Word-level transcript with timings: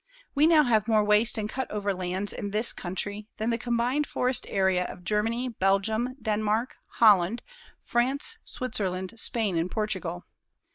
We 0.33 0.47
now 0.47 0.63
have 0.63 0.87
more 0.87 1.03
waste 1.03 1.37
and 1.37 1.47
cut 1.47 1.69
over 1.69 1.93
lands 1.93 2.33
in 2.33 2.49
this 2.49 2.73
country 2.73 3.27
than 3.37 3.51
the 3.51 3.59
combined 3.59 4.07
forest 4.07 4.47
area 4.49 4.83
of 4.85 5.03
Germany, 5.03 5.47
Belgium, 5.49 6.15
Denmark, 6.19 6.75
Holland, 6.93 7.43
France, 7.83 8.39
Switzerland, 8.43 9.13
Spain 9.19 9.55
and 9.59 9.69
Portugal. 9.69 10.25